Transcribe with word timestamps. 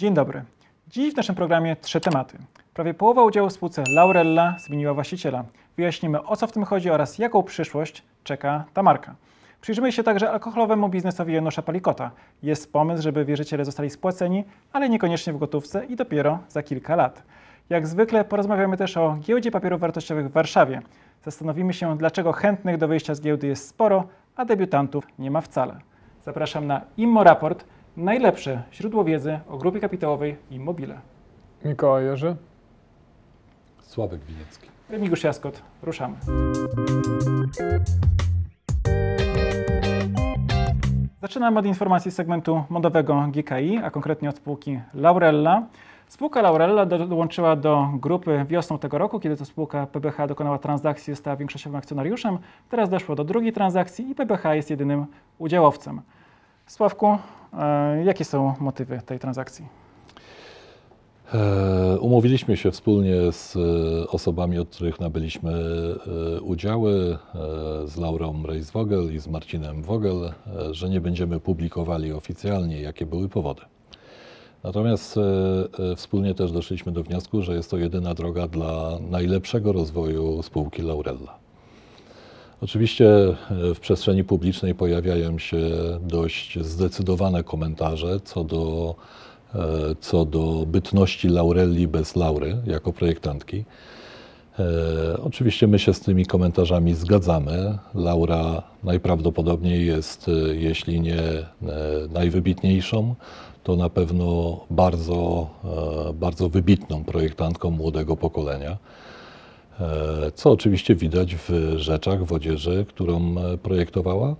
Dzień 0.00 0.14
dobry. 0.14 0.42
Dziś 0.88 1.14
w 1.14 1.16
naszym 1.16 1.34
programie 1.34 1.76
trzy 1.76 2.00
tematy. 2.00 2.38
Prawie 2.74 2.94
połowa 2.94 3.24
udziału 3.24 3.48
w 3.48 3.52
spółce 3.52 3.84
Laurella 3.94 4.56
zmieniła 4.58 4.94
właściciela. 4.94 5.44
Wyjaśnimy 5.76 6.22
o 6.22 6.36
co 6.36 6.46
w 6.46 6.52
tym 6.52 6.64
chodzi 6.64 6.90
oraz 6.90 7.18
jaką 7.18 7.42
przyszłość 7.42 8.02
czeka 8.24 8.64
ta 8.74 8.82
marka. 8.82 9.14
Przyjrzymy 9.60 9.92
się 9.92 10.02
także 10.02 10.30
alkoholowemu 10.30 10.88
biznesowi 10.88 11.34
Janusza 11.34 11.62
Palikota. 11.62 12.10
Jest 12.42 12.72
pomysł, 12.72 13.02
żeby 13.02 13.24
wierzyciele 13.24 13.64
zostali 13.64 13.90
spłaceni, 13.90 14.44
ale 14.72 14.88
niekoniecznie 14.88 15.32
w 15.32 15.38
gotówce 15.38 15.86
i 15.86 15.96
dopiero 15.96 16.38
za 16.48 16.62
kilka 16.62 16.96
lat. 16.96 17.22
Jak 17.70 17.86
zwykle 17.86 18.24
porozmawiamy 18.24 18.76
też 18.76 18.96
o 18.96 19.16
giełdzie 19.20 19.50
papierów 19.50 19.80
wartościowych 19.80 20.28
w 20.28 20.32
Warszawie. 20.32 20.82
Zastanowimy 21.24 21.72
się, 21.72 21.98
dlaczego 21.98 22.32
chętnych 22.32 22.76
do 22.76 22.88
wyjścia 22.88 23.14
z 23.14 23.20
giełdy 23.20 23.46
jest 23.46 23.68
sporo, 23.68 24.04
a 24.36 24.44
debiutantów 24.44 25.06
nie 25.18 25.30
ma 25.30 25.40
wcale. 25.40 25.80
Zapraszam 26.22 26.66
na 26.66 26.80
Immo 26.96 27.24
Raport, 27.24 27.64
najlepsze 27.96 28.62
źródło 28.72 29.04
wiedzy 29.04 29.40
o 29.48 29.58
grupie 29.58 29.80
kapitałowej 29.80 30.36
Immobile. 30.50 31.00
Mikołaj 31.64 32.04
Jerzy. 32.04 32.36
Sławek 33.78 34.20
Winiecki. 34.24 34.68
Remigiusz 34.90 35.24
Jaskot, 35.24 35.62
ruszamy. 35.82 36.16
Zaczynamy 41.22 41.58
od 41.58 41.66
informacji 41.66 42.10
z 42.10 42.14
segmentu 42.14 42.64
modowego 42.68 43.28
GKI, 43.28 43.78
a 43.84 43.90
konkretnie 43.90 44.28
od 44.28 44.36
spółki 44.36 44.80
Laurella. 44.94 45.62
Spółka 46.08 46.42
Laurella 46.42 46.86
do, 46.86 47.06
dołączyła 47.06 47.56
do 47.56 47.88
grupy 47.94 48.44
wiosną 48.48 48.78
tego 48.78 48.98
roku, 48.98 49.20
kiedy 49.20 49.36
to 49.36 49.44
spółka 49.44 49.86
PBH 49.86 50.26
dokonała 50.26 50.58
transakcji, 50.58 51.12
została 51.12 51.36
większościowym 51.36 51.76
akcjonariuszem. 51.76 52.38
Teraz 52.68 52.88
doszło 52.88 53.14
do 53.14 53.24
drugiej 53.24 53.52
transakcji 53.52 54.10
i 54.10 54.14
PBH 54.14 54.44
jest 54.54 54.70
jedynym 54.70 55.06
udziałowcem. 55.38 56.00
Sławku, 56.66 57.18
jakie 58.04 58.24
są 58.24 58.54
motywy 58.60 59.00
tej 59.06 59.18
transakcji? 59.18 59.66
E, 61.34 61.98
umówiliśmy 62.00 62.56
się 62.56 62.70
wspólnie 62.70 63.32
z 63.32 63.56
e, 63.56 64.08
osobami, 64.08 64.58
od 64.58 64.68
których 64.68 65.00
nabyliśmy 65.00 65.52
e, 66.36 66.40
udziały, 66.40 67.18
e, 67.34 67.88
z 67.88 67.96
Laurą 67.96 68.42
Reis-Wogel 68.42 69.14
i 69.14 69.18
z 69.18 69.28
Marcinem 69.28 69.82
Wogel, 69.82 70.24
e, 70.24 70.74
że 70.74 70.88
nie 70.88 71.00
będziemy 71.00 71.40
publikowali 71.40 72.12
oficjalnie, 72.12 72.80
jakie 72.80 73.06
były 73.06 73.28
powody. 73.28 73.62
Natomiast 74.64 75.16
e, 75.16 75.20
e, 75.92 75.96
wspólnie 75.96 76.34
też 76.34 76.52
doszliśmy 76.52 76.92
do 76.92 77.02
wniosku, 77.02 77.42
że 77.42 77.54
jest 77.54 77.70
to 77.70 77.76
jedyna 77.76 78.14
droga 78.14 78.48
dla 78.48 78.98
najlepszego 79.10 79.72
rozwoju 79.72 80.42
spółki 80.42 80.82
Laurella. 80.82 81.38
Oczywiście 82.62 83.06
e, 83.28 83.74
w 83.74 83.80
przestrzeni 83.80 84.24
publicznej 84.24 84.74
pojawiają 84.74 85.38
się 85.38 85.58
dość 86.02 86.58
zdecydowane 86.60 87.44
komentarze 87.44 88.20
co 88.20 88.44
do, 88.44 88.94
e, 89.54 89.58
co 90.00 90.24
do 90.24 90.64
bytności 90.66 91.28
Laurelli 91.28 91.88
bez 91.88 92.16
Laury 92.16 92.56
jako 92.66 92.92
projektantki. 92.92 93.64
E, 94.58 94.64
Oczywiście 95.22 95.66
my 95.66 95.78
się 95.78 95.94
z 95.94 96.00
tymi 96.00 96.26
komentarzami 96.26 96.94
zgadzamy. 96.94 97.78
Laura 97.94 98.62
najprawdopodobniej 98.84 99.86
jest, 99.86 100.30
jeśli 100.52 101.00
nie 101.00 101.22
najwybitniejszą, 102.10 103.14
to 103.64 103.76
na 103.76 103.90
pewno 103.90 104.60
bardzo, 104.70 105.50
bardzo 106.14 106.48
wybitną 106.48 107.04
projektantką 107.04 107.70
młodego 107.70 108.16
pokolenia. 108.16 108.76
E, 109.80 110.30
Co 110.34 110.50
oczywiście 110.50 110.94
widać 110.94 111.36
w 111.36 111.72
rzeczach, 111.76 112.24
w 112.24 112.32
odzieży, 112.32 112.86
którą 112.88 113.34
e, 113.38 113.58
projektowała. 113.58 114.36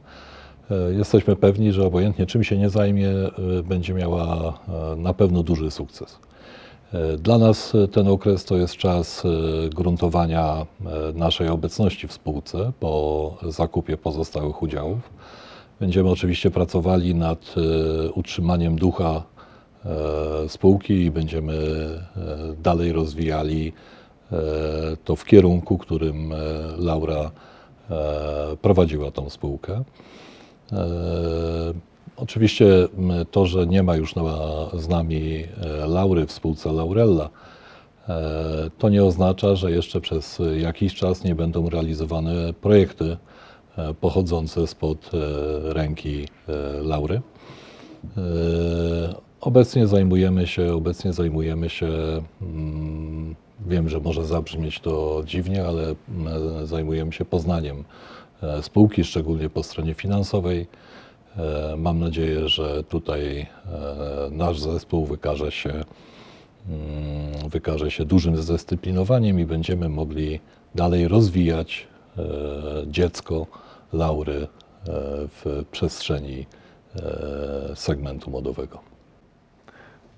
E, 0.70 0.92
Jesteśmy 0.92 1.36
pewni, 1.36 1.72
że 1.72 1.86
obojętnie 1.86 2.27
czym 2.27 2.44
się 2.44 2.58
nie 2.58 2.70
zajmie, 2.70 3.08
będzie 3.64 3.94
miała 3.94 4.58
na 4.97 5.14
pewno 5.14 5.42
duży 5.42 5.70
sukces. 5.70 6.19
Dla 7.19 7.38
nas 7.38 7.72
ten 7.92 8.09
okres 8.09 8.44
to 8.44 8.56
jest 8.56 8.76
czas 8.76 9.22
gruntowania 9.75 10.66
naszej 11.14 11.48
obecności 11.48 12.09
w 12.09 12.12
spółce 12.12 12.72
po 12.81 13.37
zakupie 13.43 13.97
pozostałych 13.97 14.62
udziałów. 14.62 15.10
Będziemy 15.81 16.10
oczywiście 16.10 16.50
pracowali 16.50 17.14
nad 17.14 17.54
utrzymaniem 18.14 18.76
ducha 18.76 19.22
spółki 20.48 20.94
i 20.94 21.10
będziemy 21.10 21.54
dalej 22.62 22.93
rozwijali 22.93 23.72
to 25.04 25.16
w 25.16 25.24
kierunku, 25.24 25.78
którym 25.78 26.32
e, 26.32 26.36
Laura 26.78 27.30
e, 27.91 27.96
prowadziła 28.62 29.10
tą 29.10 29.30
spółkę. 29.30 29.82
E, 30.72 30.76
Oczywiście 32.16 32.88
to, 33.30 33.46
że 33.46 33.66
nie 33.66 33.82
ma 33.82 33.96
już 33.96 34.14
z 34.74 34.88
nami 34.88 35.44
e, 35.82 35.86
Laury 35.86 36.26
w 36.26 36.32
spółce 36.32 36.72
Laurella, 36.72 37.28
e, 38.08 38.70
to 38.78 38.88
nie 38.88 39.04
oznacza, 39.04 39.56
że 39.56 39.70
jeszcze 39.70 40.00
przez 40.00 40.38
jakiś 40.56 40.94
czas 40.94 41.24
nie 41.24 41.34
będą 41.34 41.70
realizowane 41.70 42.52
projekty 42.60 43.16
e, 43.78 43.94
pochodzące 43.94 44.66
spod 44.66 45.10
e, 45.14 45.19
ręki 45.72 46.28
e, 46.48 46.52
Laury. 46.82 47.20
E, 48.16 49.30
Obecnie 49.40 49.86
zajmujemy 49.86 50.46
się, 50.46 50.74
obecnie 50.74 51.12
zajmujemy 51.12 51.69
się, 51.70 51.88
mm, 52.42 53.34
wiem, 53.70 53.88
że 53.88 54.00
może 54.00 54.25
zabrzmieć 54.25 54.81
to 54.81 55.22
dziwnie, 55.26 55.66
ale 55.66 55.94
mm, 56.08 56.66
zajmujemy 56.66 57.12
się 57.12 57.25
poznaniem 57.25 57.84
e, 58.42 58.62
spółki, 58.62 59.04
szczególnie 59.04 59.50
po 59.50 59.62
stronie 59.62 59.94
finansowej. 59.94 60.66
E, 61.36 61.76
Mam 61.76 61.98
nadzieję, 61.98 62.48
że 62.48 62.84
tutaj 62.84 63.38
e, 63.41 63.47
nasz 64.31 64.60
zespół 64.60 65.06
wykaże 65.06 65.53
się, 65.53 65.70
mm, 65.70 67.48
wykaże 67.48 67.91
się 67.91 68.04
dużym 68.04 68.36
zdyscyplinowaniem 68.36 69.41
i 69.41 69.44
będziemy 69.44 69.88
mogli 69.88 70.41
dalej 70.75 71.08
rozwijać 71.08 71.87
e, 72.19 72.22
dziecko 72.87 73.47
Laury 73.92 74.37
e, 74.42 74.47
w 75.28 75.64
przestrzeni 75.70 76.47
e, 76.97 77.76
segmentu 77.76 78.31
modowego. 78.31 78.89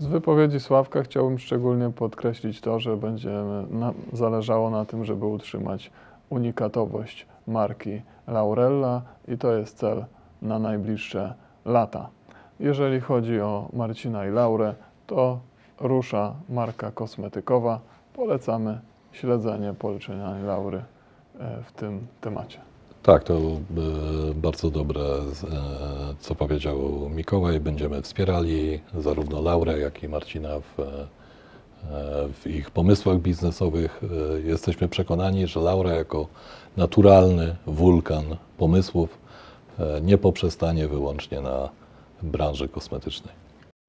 Z 0.02 0.06
wypowiedzi 0.06 0.60
Sławka 0.60 1.02
chciałbym 1.02 1.38
szczególnie 1.38 1.90
podkreślić 1.90 2.60
to, 2.60 2.80
że 2.80 2.96
będziemy 2.96 3.64
na, 3.70 3.92
zależało 4.12 4.70
na 4.70 4.84
tym, 4.84 5.04
żeby 5.04 5.26
utrzymać 5.26 5.90
unikatowość 6.30 7.26
marki 7.46 8.02
Laurella 8.26 9.02
i 9.28 9.38
to 9.38 9.52
jest 9.52 9.78
cel 9.78 10.04
na 10.42 10.58
najbliższe 10.58 11.34
lata. 11.64 12.08
Jeżeli 12.60 13.00
chodzi 13.00 13.40
o 13.40 13.68
Marcina 13.72 14.26
i 14.26 14.30
Laurę, 14.30 14.74
to 15.06 15.40
rusza 15.80 16.34
marka 16.48 16.90
kosmetykowa. 16.90 17.80
Polecamy 18.14 18.80
śledzenie 19.12 19.74
polecenia 19.74 20.30
Laury 20.46 20.78
e, 21.40 21.62
w 21.62 21.72
tym 21.72 22.06
temacie. 22.20 22.71
Tak, 23.02 23.24
to 23.24 23.34
e, 23.34 24.34
bardzo 24.34 24.70
dobre, 24.70 25.00
e, 25.00 25.24
co 26.20 26.34
powiedział 26.34 26.78
Mikołaj. 27.10 27.60
Będziemy 27.60 28.02
wspierali 28.02 28.80
zarówno 28.94 29.40
Laurę, 29.40 29.78
jak 29.78 30.02
i 30.02 30.08
Marcina 30.08 30.48
w, 30.60 30.80
e, 30.80 31.06
w 32.40 32.46
ich 32.46 32.70
pomysłach 32.70 33.18
biznesowych. 33.18 34.02
Jesteśmy 34.44 34.88
przekonani, 34.88 35.46
że 35.46 35.60
Laura 35.60 35.90
jako 35.90 36.26
naturalny 36.76 37.56
wulkan 37.66 38.24
pomysłów 38.58 39.19
nie 40.02 40.19
poprzestanie 40.19 40.88
wyłącznie 40.88 41.40
na 41.40 41.69
branży 42.22 42.69
kosmetycznej. 42.69 43.41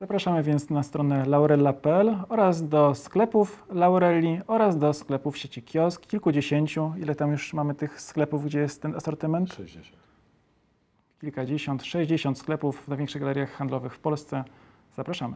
Zapraszamy 0.03 0.43
więc 0.43 0.69
na 0.69 0.83
stronę 0.83 1.25
laurella.pl 1.25 2.17
oraz 2.29 2.69
do 2.69 2.95
sklepów 2.95 3.65
Laurelli 3.71 4.39
oraz 4.47 4.77
do 4.77 4.93
sklepów 4.93 5.37
sieci 5.37 5.63
kiosk, 5.63 6.07
kilkudziesięciu. 6.07 6.93
Ile 6.97 7.15
tam 7.15 7.31
już 7.31 7.53
mamy 7.53 7.75
tych 7.75 8.01
sklepów, 8.01 8.45
gdzie 8.45 8.59
jest 8.59 8.81
ten 8.81 8.95
asortyment? 8.95 9.53
60. 9.53 9.97
Kilkadziesiąt, 11.21 11.83
sześćdziesiąt 11.83 12.37
sklepów 12.37 12.81
w 12.81 12.87
największych 12.87 13.21
galeriach 13.21 13.51
handlowych 13.51 13.93
w 13.93 13.99
Polsce. 13.99 14.43
Zapraszamy. 14.95 15.35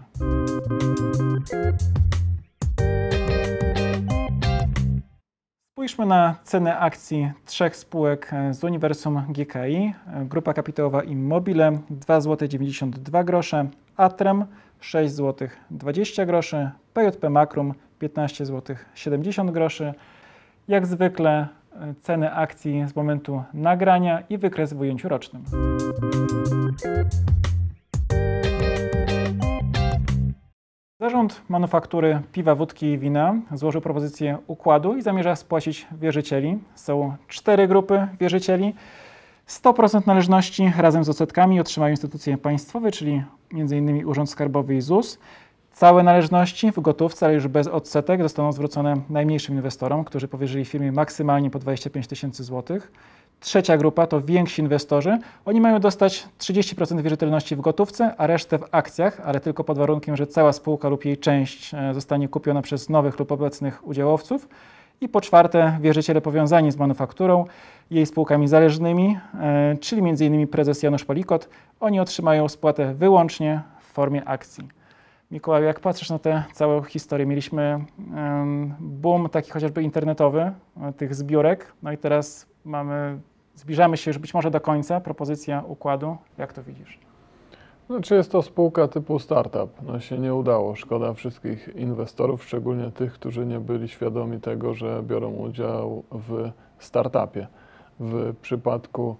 Spójrzmy 5.77 6.05
na 6.05 6.35
ceny 6.43 6.77
akcji 6.77 7.31
trzech 7.45 7.75
spółek 7.75 8.33
e, 8.33 8.53
z 8.53 8.63
uniwersum 8.63 9.21
GKI. 9.29 9.75
E, 9.75 10.25
Grupa 10.25 10.53
kapitałowa 10.53 11.03
Immobile 11.03 11.79
2 11.89 12.21
zł 12.21 12.47
92 12.47 13.23
grosze, 13.23 13.67
Atrem 13.97 14.45
6 14.79 15.13
zł 15.13 15.47
20 15.71 16.25
groszy, 16.25 16.69
PJP 16.93 17.29
Makrum 17.29 17.73
15 17.99 18.45
zł 18.45 18.75
70 18.95 19.51
groszy. 19.51 19.93
Jak 20.67 20.87
zwykle 20.87 21.47
e, 21.73 21.93
ceny 22.01 22.33
akcji 22.33 22.83
z 22.87 22.95
momentu 22.95 23.43
nagrania 23.53 24.23
i 24.29 24.37
wykres 24.37 24.73
w 24.73 24.79
ujęciu 24.79 25.09
rocznym. 25.09 25.43
Zarząd 31.07 31.41
manufaktury 31.49 32.21
piwa, 32.31 32.55
wódki 32.55 32.85
i 32.85 32.97
wina 32.97 33.35
złożył 33.53 33.81
propozycję 33.81 34.37
układu 34.47 34.97
i 34.97 35.01
zamierza 35.01 35.35
spłacić 35.35 35.87
wierzycieli. 35.91 36.57
Są 36.75 37.15
cztery 37.27 37.67
grupy 37.67 38.07
wierzycieli. 38.19 38.73
100% 39.47 40.07
należności 40.07 40.71
razem 40.77 41.03
z 41.03 41.09
odsetkami 41.09 41.59
otrzymają 41.59 41.91
instytucje 41.91 42.37
państwowe, 42.37 42.91
czyli 42.91 43.23
m.in. 43.53 44.05
Urząd 44.05 44.29
Skarbowy 44.29 44.75
i 44.75 44.81
ZUS. 44.81 45.19
Całe 45.77 46.03
należności 46.03 46.71
w 46.71 46.79
gotówce, 46.79 47.25
ale 47.25 47.35
już 47.35 47.47
bez 47.47 47.67
odsetek, 47.67 48.21
zostaną 48.21 48.51
zwrócone 48.51 48.95
najmniejszym 49.09 49.55
inwestorom, 49.55 50.03
którzy 50.03 50.27
powierzyli 50.27 50.65
firmie 50.65 50.91
maksymalnie 50.91 51.49
po 51.49 51.59
25 51.59 52.07
tysięcy 52.07 52.43
złotych. 52.43 52.91
Trzecia 53.39 53.77
grupa 53.77 54.07
to 54.07 54.21
więksi 54.21 54.61
inwestorzy. 54.61 55.17
Oni 55.45 55.61
mają 55.61 55.79
dostać 55.79 56.27
30% 56.39 57.01
wierzytelności 57.01 57.55
w 57.55 57.61
gotówce, 57.61 58.15
a 58.17 58.27
resztę 58.27 58.57
w 58.59 58.65
akcjach, 58.71 59.21
ale 59.25 59.39
tylko 59.39 59.63
pod 59.63 59.77
warunkiem, 59.77 60.15
że 60.15 60.27
cała 60.27 60.53
spółka 60.53 60.89
lub 60.89 61.05
jej 61.05 61.17
część 61.17 61.73
e, 61.73 61.93
zostanie 61.93 62.27
kupiona 62.27 62.61
przez 62.61 62.89
nowych 62.89 63.19
lub 63.19 63.31
obecnych 63.31 63.87
udziałowców. 63.87 64.47
I 65.01 65.09
po 65.09 65.21
czwarte, 65.21 65.77
wierzyciele 65.81 66.21
powiązani 66.21 66.71
z 66.71 66.77
manufakturą, 66.77 67.45
jej 67.91 68.05
spółkami 68.05 68.47
zależnymi, 68.47 69.17
e, 69.39 69.77
czyli 69.81 70.01
m.in. 70.09 70.47
prezes 70.47 70.83
Janusz 70.83 71.05
Palikot. 71.05 71.49
Oni 71.79 71.99
otrzymają 71.99 72.49
spłatę 72.49 72.93
wyłącznie 72.93 73.61
w 73.79 73.93
formie 73.93 74.25
akcji. 74.25 74.76
Mikołaju, 75.31 75.65
jak 75.65 75.79
patrzysz 75.79 76.09
na 76.09 76.19
tę 76.19 76.43
całą 76.53 76.81
historię, 76.81 77.25
mieliśmy 77.25 77.85
boom 78.79 79.29
taki 79.29 79.51
chociażby 79.51 79.83
internetowy, 79.83 80.51
e, 80.81 80.93
tych 80.93 81.15
zbiórek, 81.15 81.73
no 81.83 81.91
i 81.91 81.97
teraz 81.97 82.47
mamy, 82.65 83.19
zbliżamy 83.55 83.97
się 83.97 84.09
już 84.11 84.17
być 84.17 84.33
może 84.33 84.51
do 84.51 84.61
końca, 84.61 85.01
propozycja 85.01 85.63
układu. 85.67 86.17
Jak 86.37 86.53
to 86.53 86.63
widzisz? 86.63 86.99
Znaczy 87.89 88.15
jest 88.15 88.31
to 88.31 88.41
spółka 88.41 88.87
typu 88.87 89.19
startup. 89.19 89.81
No 89.81 89.99
się 89.99 90.17
nie 90.17 90.33
udało. 90.33 90.75
Szkoda 90.75 91.13
wszystkich 91.13 91.69
inwestorów, 91.75 92.43
szczególnie 92.43 92.91
tych, 92.91 93.13
którzy 93.13 93.45
nie 93.45 93.59
byli 93.59 93.87
świadomi 93.87 94.39
tego, 94.39 94.73
że 94.73 95.03
biorą 95.03 95.31
udział 95.31 96.03
w 96.11 96.51
startupie. 96.79 97.47
W 97.99 98.35
przypadku 98.41 99.15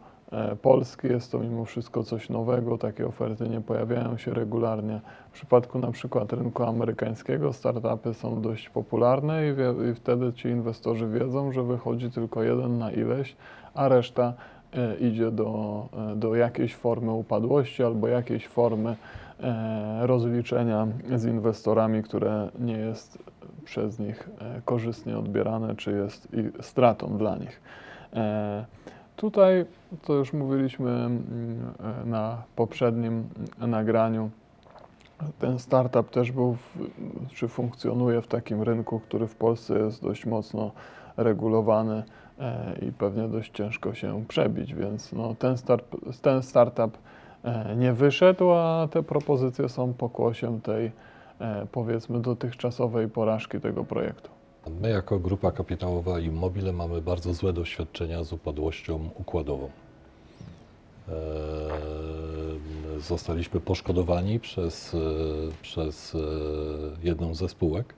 Polski 0.61 1.07
jest 1.07 1.31
to 1.31 1.39
mimo 1.39 1.65
wszystko 1.65 2.03
coś 2.03 2.29
nowego, 2.29 2.77
takie 2.77 3.07
oferty 3.07 3.49
nie 3.49 3.61
pojawiają 3.61 4.17
się 4.17 4.33
regularnie. 4.33 5.01
W 5.29 5.33
przypadku 5.33 5.79
na 5.79 5.91
przykład 5.91 6.33
rynku 6.33 6.63
amerykańskiego 6.63 7.53
startupy 7.53 8.13
są 8.13 8.41
dość 8.41 8.69
popularne 8.69 9.43
i, 9.47 9.51
i 9.91 9.95
wtedy 9.95 10.33
ci 10.33 10.47
inwestorzy 10.47 11.07
wiedzą, 11.07 11.51
że 11.51 11.63
wychodzi 11.63 12.11
tylko 12.11 12.43
jeden 12.43 12.77
na 12.77 12.91
ileś, 12.91 13.35
a 13.73 13.87
reszta 13.87 14.33
e, 14.73 14.95
idzie 14.95 15.31
do, 15.31 15.85
e, 16.11 16.15
do 16.15 16.35
jakiejś 16.35 16.75
formy 16.75 17.11
upadłości 17.11 17.83
albo 17.83 18.07
jakiejś 18.07 18.47
formy 18.47 18.95
e, 19.39 20.07
rozliczenia 20.07 20.87
z 21.15 21.25
inwestorami, 21.25 22.03
które 22.03 22.49
nie 22.59 22.77
jest 22.77 23.17
przez 23.65 23.99
nich 23.99 24.29
e, 24.39 24.61
korzystnie 24.65 25.17
odbierane, 25.17 25.75
czy 25.75 25.91
jest 25.91 26.27
stratą 26.61 27.17
dla 27.17 27.35
nich. 27.35 27.61
Tutaj, 29.17 29.65
to 30.05 30.13
już 30.13 30.33
mówiliśmy 30.33 30.89
mm, 30.89 31.73
e, 32.03 32.05
na 32.05 32.43
poprzednim 32.55 33.29
nagraniu, 33.59 34.29
ten 35.39 35.59
startup 35.59 36.09
też 36.09 36.31
był, 36.31 36.53
w, 36.53 36.77
czy 37.35 37.47
funkcjonuje 37.47 38.21
w 38.21 38.27
takim 38.27 38.61
rynku, 38.61 38.99
który 38.99 39.27
w 39.27 39.35
Polsce 39.35 39.79
jest 39.79 40.03
dość 40.03 40.25
mocno 40.25 40.71
regulowany 41.17 42.03
e, 42.39 42.75
i 42.81 42.91
pewnie 42.91 43.27
dość 43.27 43.51
ciężko 43.51 43.93
się 43.93 44.25
przebić, 44.27 44.73
więc 44.73 45.13
no, 45.13 45.35
ten, 45.35 45.57
start, 45.57 45.95
ten 46.21 46.43
startup 46.43 46.97
e, 47.43 47.75
nie 47.75 47.93
wyszedł, 47.93 48.51
a 48.51 48.87
te 48.91 49.03
propozycje 49.03 49.69
są 49.69 49.93
pokłosiem 49.93 50.61
tej 50.61 50.91
powiedzmy 51.71 52.19
dotychczasowej 52.19 53.07
porażki 53.07 53.59
tego 53.59 53.83
projektu. 53.83 54.36
My 54.69 54.89
jako 54.89 55.19
grupa 55.19 55.51
kapitałowa 55.51 56.19
Immobile 56.19 56.73
mamy 56.73 57.01
bardzo 57.01 57.33
złe 57.33 57.53
doświadczenia 57.53 58.23
z 58.23 58.33
upadłością 58.33 59.09
układową. 59.15 59.69
Eee, 61.09 61.13
Zostaliśmy 62.99 63.59
poszkodowani 63.59 64.39
przez, 64.39 64.93
e, 64.93 64.97
przez 65.61 66.15
e, 66.15 66.19
jedną 67.03 67.35
ze 67.35 67.49
spółek. 67.49 67.93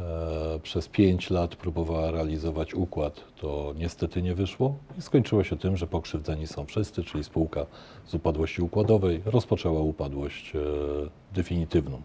Eee, 0.00 0.60
Przez 0.60 0.88
pięć 0.88 1.30
lat 1.30 1.56
próbowała 1.56 2.10
realizować 2.10 2.74
układ, 2.74 3.20
to 3.40 3.74
niestety 3.78 4.22
nie 4.22 4.34
wyszło 4.34 4.76
i 4.98 5.02
skończyło 5.02 5.44
się 5.44 5.56
tym, 5.58 5.76
że 5.76 5.86
pokrzywdzeni 5.86 6.46
są 6.46 6.66
wszyscy, 6.66 7.04
czyli 7.04 7.24
spółka 7.24 7.66
z 8.06 8.14
upadłości 8.14 8.62
układowej 8.62 9.22
rozpoczęła 9.26 9.80
upadłość 9.80 10.56
e, 10.56 10.58
definitywną. 11.34 12.02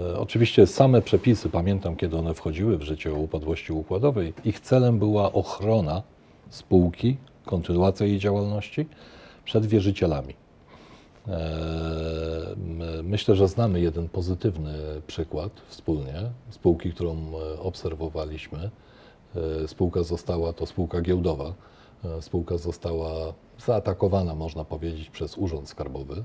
E, 0.00 0.18
Oczywiście 0.18 0.66
same 0.66 1.02
przepisy, 1.02 1.48
pamiętam 1.48 1.96
kiedy 1.96 2.16
one 2.16 2.34
wchodziły 2.34 2.78
w 2.78 2.82
życie 2.82 3.12
o 3.12 3.16
upadłości 3.16 3.72
układowej, 3.72 4.34
ich 4.44 4.60
celem 4.60 4.98
była 4.98 5.32
ochrona 5.32 6.02
spółki, 6.50 7.16
kontynuacja 7.46 8.06
jej 8.06 8.18
działalności 8.18 8.86
przed 9.44 9.66
wierzycielami. 9.66 10.34
E, 11.28 12.52
Myślę, 13.02 13.36
że 13.36 13.48
znamy 13.48 13.80
jeden 13.80 14.08
pozytywny 14.08 14.74
przykład 15.06 15.52
wspólnie 15.68 16.14
spółki, 16.50 16.90
którą 16.92 17.16
e, 17.16 17.60
obserwowaliśmy. 17.60 18.70
Spółka 19.66 20.02
została, 20.02 20.52
to 20.52 20.66
spółka 20.66 21.00
giełdowa, 21.00 21.54
spółka 22.20 22.58
została 22.58 23.10
zaatakowana, 23.66 24.34
można 24.34 24.64
powiedzieć, 24.64 25.10
przez 25.10 25.38
Urząd 25.38 25.68
Skarbowy. 25.68 26.24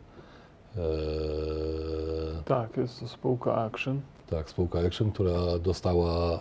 E, 0.77 2.43
Tak, 2.45 2.77
jest 2.77 2.99
to 2.99 3.07
spółka 3.07 3.55
Action. 3.55 4.01
tak, 4.29 4.49
spółka 4.49 4.79
Action, 4.79 5.11
która 5.11 5.59
dostała, 5.63 6.35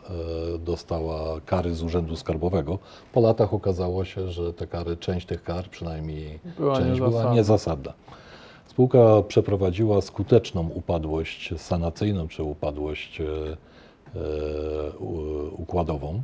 e, 0.55 0.59
dostała 0.59 1.41
kary 1.41 1.75
z 1.75 1.83
Urzędu 1.83 2.17
Skarbowego. 2.17 2.79
Po 3.13 3.21
latach 3.21 3.55
okazało 3.55 4.05
się, 4.05 4.29
że 4.31 4.53
te 4.53 4.67
kary, 4.67 4.97
część 4.97 5.27
tych 5.27 5.43
kar, 5.43 5.69
przynajmniej 5.71 6.39
Była 6.59 6.77
część 6.77 6.99
była 6.99 7.09
niezasadna. 7.11 7.35
niezasadna. 7.35 7.93
Spółka 8.67 8.99
przeprowadziła 9.29 10.01
skuteczną 10.01 10.69
upadłość 10.75 11.55
sanacyjną, 11.57 12.29
czy 12.29 12.43
upadłość 12.43 13.21
e, 13.21 13.25
e, 13.25 14.99
u- 14.99 15.63
układową. 15.63 16.23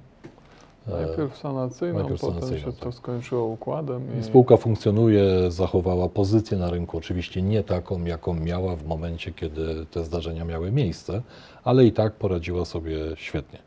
Najpierw 0.86 1.38
sanacyjną, 1.38 1.98
najpierw 1.98 2.20
potem 2.20 2.34
sanacyjną, 2.34 2.64
się 2.64 2.72
to 2.72 2.84
tak. 2.84 2.94
skończyło 2.94 3.44
układem. 3.46 4.20
I... 4.20 4.24
Spółka 4.24 4.56
funkcjonuje, 4.56 5.50
zachowała 5.50 6.08
pozycję 6.08 6.58
na 6.58 6.70
rynku, 6.70 6.98
oczywiście 6.98 7.42
nie 7.42 7.62
taką, 7.62 8.04
jaką 8.04 8.34
miała 8.34 8.76
w 8.76 8.86
momencie, 8.86 9.32
kiedy 9.32 9.86
te 9.86 10.04
zdarzenia 10.04 10.44
miały 10.44 10.72
miejsce, 10.72 11.22
ale 11.64 11.84
i 11.84 11.92
tak 11.92 12.12
poradziła 12.12 12.64
sobie 12.64 12.98
świetnie. 13.14 13.58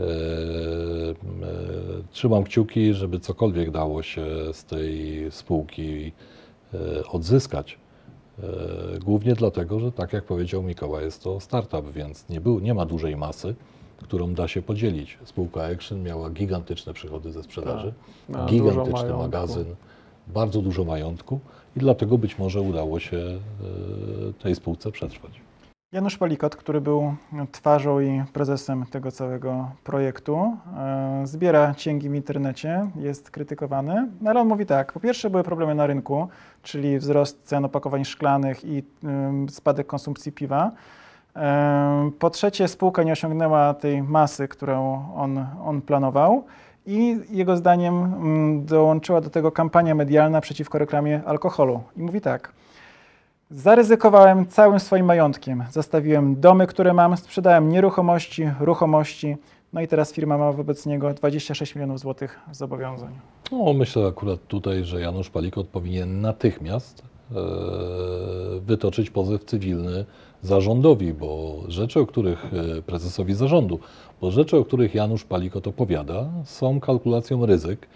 E, 0.00 0.04
e, 0.04 0.06
Trzymam 2.10 2.44
kciuki, 2.44 2.94
żeby 2.94 3.20
cokolwiek 3.20 3.70
dało 3.70 4.02
się 4.02 4.26
z 4.52 4.64
tej 4.64 5.26
spółki 5.30 6.12
e, 6.74 6.78
odzyskać. 7.08 7.78
E, 8.42 8.98
Głównie 8.98 9.34
dlatego, 9.34 9.80
że 9.80 9.92
tak 9.92 10.12
jak 10.12 10.24
powiedział 10.24 10.62
Mikołaj, 10.62 11.04
jest 11.04 11.22
to 11.22 11.40
startup, 11.40 11.92
więc 11.92 12.28
nie, 12.28 12.40
był, 12.40 12.60
nie 12.60 12.74
ma 12.74 12.86
dużej 12.86 13.16
masy, 13.16 13.54
którą 14.02 14.34
da 14.34 14.48
się 14.48 14.62
podzielić. 14.62 15.18
Spółka 15.24 15.62
Action 15.64 16.02
miała 16.02 16.30
gigantyczne 16.30 16.94
przychody 16.94 17.32
ze 17.32 17.42
sprzedaży, 17.42 17.92
Tak, 18.32 18.44
dużo 18.44 18.64
gigantyczny 18.64 19.14
magazyn, 19.16 19.64
bardzo 20.26 20.62
dużo 20.62 20.84
majątku 20.84 21.40
i 21.76 21.80
dlatego 21.80 22.18
być 22.18 22.38
może 22.38 22.60
udało 22.60 23.00
się 23.00 23.16
e, 23.16 24.32
tej 24.42 24.54
spółce 24.54 24.92
przetrwać. 24.92 25.40
Janusz 25.92 26.18
Palikot, 26.18 26.56
który 26.56 26.80
był 26.80 27.14
twarzą 27.52 28.00
i 28.00 28.22
prezesem 28.32 28.86
tego 28.86 29.12
całego 29.12 29.70
projektu, 29.84 30.56
e, 30.76 31.22
zbiera 31.26 31.74
cięgi 31.74 32.10
w 32.10 32.14
internecie, 32.14 32.90
jest 32.96 33.30
krytykowany, 33.30 34.08
no 34.20 34.30
ale 34.30 34.40
on 34.40 34.48
mówi 34.48 34.66
tak, 34.66 34.92
po 34.92 35.00
pierwsze 35.00 35.30
były 35.30 35.42
problemy 35.42 35.74
na 35.74 35.86
rynku, 35.86 36.28
czyli 36.62 36.98
wzrost 36.98 37.42
cen 37.44 37.64
opakowań 37.64 38.04
szklanych 38.04 38.64
i 38.64 38.82
ym, 39.04 39.48
spadek 39.48 39.86
konsumpcji 39.86 40.32
piwa. 40.32 40.72
Po 42.18 42.30
trzecie, 42.30 42.68
spółka 42.68 43.02
nie 43.02 43.12
osiągnęła 43.12 43.74
tej 43.74 44.02
masy, 44.02 44.48
którą 44.48 45.04
on, 45.16 45.46
on 45.64 45.82
planował. 45.82 46.44
I 46.86 47.18
jego 47.30 47.56
zdaniem 47.56 47.94
mm, 48.04 48.64
dołączyła 48.64 49.20
do 49.20 49.30
tego 49.30 49.52
kampania 49.52 49.94
medialna 49.94 50.40
przeciwko 50.40 50.78
reklamie 50.78 51.20
alkoholu. 51.26 51.80
I 51.96 52.02
mówi 52.02 52.20
tak. 52.20 52.52
Zaryzykowałem 53.50 54.46
całym 54.46 54.80
swoim 54.80 55.06
majątkiem. 55.06 55.64
Zostawiłem 55.70 56.40
domy, 56.40 56.66
które 56.66 56.92
mam, 56.92 57.16
sprzedałem 57.16 57.68
nieruchomości, 57.68 58.50
ruchomości. 58.60 59.36
No 59.72 59.80
i 59.80 59.88
teraz 59.88 60.12
firma 60.12 60.38
ma 60.38 60.52
wobec 60.52 60.86
niego 60.86 61.14
26 61.14 61.74
milionów 61.74 61.98
złotych 61.98 62.40
zobowiązań. 62.52 63.12
No, 63.52 63.72
myślę 63.72 64.06
akurat 64.06 64.46
tutaj, 64.46 64.84
że 64.84 65.00
Janusz 65.00 65.30
Palikot 65.30 65.68
powinien 65.68 66.20
natychmiast 66.20 67.02
wytoczyć 68.60 69.10
pozew 69.10 69.44
cywilny 69.44 70.04
zarządowi, 70.42 71.12
bo 71.12 71.60
rzeczy, 71.68 72.00
o 72.00 72.06
których 72.06 72.46
e, 72.54 72.82
prezesowi 72.82 73.34
zarządu, 73.34 73.78
bo 74.20 74.30
rzeczy, 74.30 74.56
o 74.56 74.64
których 74.64 74.94
Janusz 74.94 75.24
Palikot 75.24 75.66
opowiada, 75.66 76.28
są 76.44 76.80
kalkulacją 76.80 77.46
ryzyk, 77.46 77.86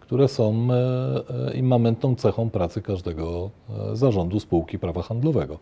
które 0.00 0.28
są 0.28 0.68
e, 0.70 1.48
e, 1.48 1.54
immamentną 1.54 2.14
cechą 2.14 2.50
pracy 2.50 2.82
każdego 2.82 3.50
e, 3.92 3.96
zarządu 3.96 4.40
spółki 4.40 4.78
prawa 4.78 5.02
handlowego. 5.02 5.58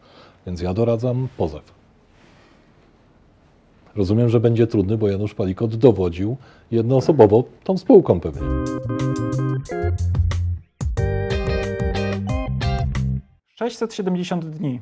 Więc 0.47 0.61
ja 0.61 0.75
doradzam 0.75 1.29
pozew. 1.37 1.73
Rozumiem, 3.97 4.29
że 4.29 4.41
będzie 4.41 4.67
trudny, 4.67 4.99
bo 4.99 5.09
Janusz 5.09 5.35
Palikot 5.35 5.77
dowodził 5.77 6.37
jednoosobowo 6.71 7.45
tą 7.65 7.79
spółką 7.79 8.21
pewnie.– 8.21 8.43
670 13.61 14.47
dni 14.47 14.81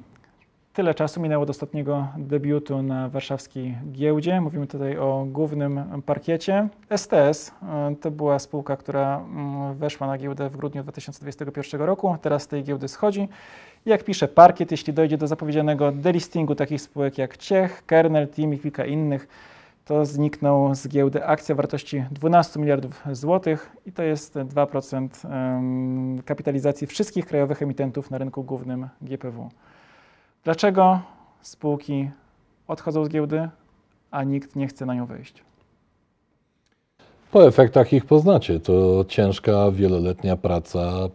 tyle 0.73 0.95
czasu 0.95 1.21
minęło 1.21 1.43
od 1.43 1.51
ostatniego 1.51 2.09
debiutu 2.19 2.83
na 2.83 3.09
warszawskiej 3.09 3.79
giełdzie. 3.93 4.41
Mówimy 4.41 4.67
tutaj 4.67 4.99
o 4.99 5.27
głównym 5.29 6.03
parkiecie. 6.07 6.69
STS 6.97 7.53
e, 7.63 7.95
to 8.01 8.11
była 8.11 8.39
spółka, 8.39 8.77
która 8.77 9.19
mm, 9.19 9.75
weszła 9.75 10.07
na 10.07 10.19
giełdę 10.19 10.49
w 10.49 10.57
grudniu 10.57 10.83
2021 10.83 11.81
roku. 11.81 12.17
Teraz 12.23 12.43
z 12.43 12.47
tej 12.47 12.65
giełdy 12.65 12.89
schodzi. 12.89 13.29
Jak 13.87 14.05
pisze 14.05 14.29
parkiet, 14.29 14.71
jeśli 14.71 14.93
dojdzie 14.93 15.19
do 15.19 15.27
zapowiedzianego 15.27 15.93
delistingu 15.93 16.55
takich 16.55 16.81
spółek 16.81 17.19
jak 17.19 17.37
Ciech, 17.37 17.87
Kernel, 17.87 18.29
Team 18.29 18.55
i 18.55 18.59
kilka 18.59 18.85
innych, 18.85 19.29
to 19.89 20.05
znikną 20.05 20.75
z 20.75 20.89
giełdy 20.89 21.27
akcja 21.27 21.55
wartości 21.55 22.05
12 22.11 22.61
miliardów 22.61 23.03
złotych 23.13 23.77
i 23.87 23.93
to 23.93 24.03
jest 24.03 24.35
2% 24.35 25.09
em, 25.31 26.23
kapitalizacji 26.23 26.87
wszystkich 26.87 27.27
krajowych 27.27 27.63
emitentów 27.63 28.11
na 28.11 28.19
rynku 28.19 28.45
głównym 28.45 28.89
GPW. 29.03 29.49
Dlaczego 30.45 31.01
spółki 31.41 32.11
odchodzą 32.67 33.05
z 33.05 33.09
giełdy, 33.09 33.49
a 34.11 34.25
nikt 34.25 34.57
nie 34.57 34.67
chce 34.67 34.87
na 34.87 34.95
nią 34.95 35.07
wejść? 35.07 35.43
Po 37.33 37.47
efektach 37.47 37.93
ich 37.93 38.05
poznacie. 38.05 38.61
To 38.61 39.05
ciężka, 39.09 39.71
wieloletnia 39.71 40.37
praca 40.37 41.09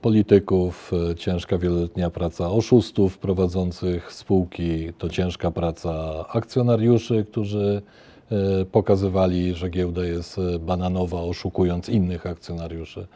polityków, 0.00 0.92
e, 1.10 1.14
ciężka, 1.14 1.58
wieloletnia 1.58 2.10
praca 2.10 2.50
oszustów 2.50 3.18
prowadzących 3.18 4.12
spółki, 4.12 4.92
to 4.98 5.08
ciężka 5.08 5.50
praca 5.50 6.24
akcjonariuszy, 6.28 7.24
którzy 7.30 7.82
e, 8.30 8.64
pokazywali, 8.64 9.54
że 9.54 9.70
giełda 9.70 10.04
jest 10.04 10.38
e, 10.38 10.58
bananowa, 10.58 11.20
oszukując 11.20 11.88
innych 11.88 12.26
akcjonariuszy. 12.26 13.06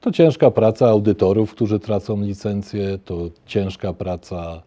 To 0.00 0.12
ciężka 0.12 0.50
praca 0.50 0.88
audytorów, 0.88 1.54
którzy 1.54 1.80
tracą 1.80 2.22
licencję, 2.22 2.98
to 3.04 3.30
ciężka 3.46 3.92
praca 3.92 4.62